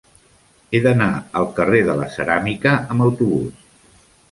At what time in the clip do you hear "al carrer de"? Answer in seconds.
1.41-1.99